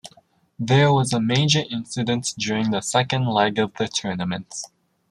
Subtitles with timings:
[0.57, 4.51] There was a major incident during the second leg of the tournament.